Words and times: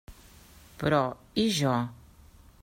Però, 0.83 1.01
i 1.43 1.45
jo? 1.59 1.77